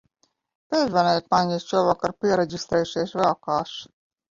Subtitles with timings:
[0.71, 3.79] Piezvaniet man, ja šovakar piereģistrēsies vēl kāds.